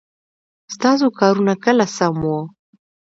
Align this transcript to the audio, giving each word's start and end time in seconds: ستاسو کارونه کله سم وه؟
ستاسو 0.75 1.05
کارونه 1.19 1.53
کله 1.63 1.85
سم 1.97 2.15
وه؟ 2.25 2.39